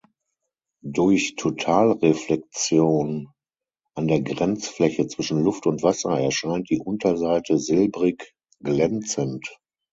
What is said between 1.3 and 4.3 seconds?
Totalreflexion an der